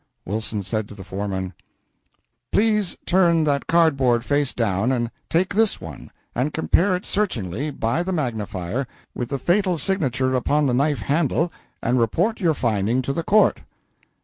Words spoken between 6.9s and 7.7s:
it searchingly,